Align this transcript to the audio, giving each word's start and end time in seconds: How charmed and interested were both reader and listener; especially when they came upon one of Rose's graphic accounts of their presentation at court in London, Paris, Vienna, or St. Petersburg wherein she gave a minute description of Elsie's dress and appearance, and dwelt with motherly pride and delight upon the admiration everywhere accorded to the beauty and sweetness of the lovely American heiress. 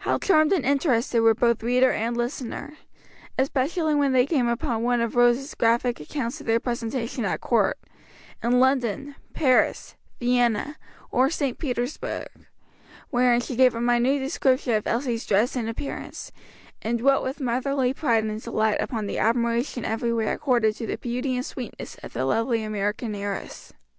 How 0.00 0.18
charmed 0.18 0.52
and 0.52 0.62
interested 0.62 1.20
were 1.20 1.32
both 1.32 1.62
reader 1.62 1.90
and 1.90 2.14
listener; 2.14 2.76
especially 3.38 3.94
when 3.94 4.12
they 4.12 4.26
came 4.26 4.46
upon 4.46 4.82
one 4.82 5.00
of 5.00 5.16
Rose's 5.16 5.54
graphic 5.54 6.00
accounts 6.00 6.38
of 6.38 6.46
their 6.46 6.60
presentation 6.60 7.24
at 7.24 7.40
court 7.40 7.78
in 8.42 8.60
London, 8.60 9.14
Paris, 9.32 9.94
Vienna, 10.20 10.76
or 11.10 11.30
St. 11.30 11.58
Petersburg 11.58 12.26
wherein 13.08 13.40
she 13.40 13.56
gave 13.56 13.74
a 13.74 13.80
minute 13.80 14.18
description 14.18 14.74
of 14.74 14.86
Elsie's 14.86 15.24
dress 15.24 15.56
and 15.56 15.66
appearance, 15.70 16.30
and 16.82 16.98
dwelt 16.98 17.22
with 17.22 17.40
motherly 17.40 17.94
pride 17.94 18.22
and 18.22 18.42
delight 18.42 18.76
upon 18.82 19.06
the 19.06 19.16
admiration 19.18 19.82
everywhere 19.82 20.34
accorded 20.34 20.76
to 20.76 20.86
the 20.86 20.98
beauty 20.98 21.36
and 21.36 21.46
sweetness 21.46 21.96
of 22.02 22.12
the 22.12 22.26
lovely 22.26 22.62
American 22.62 23.14
heiress. 23.14 23.72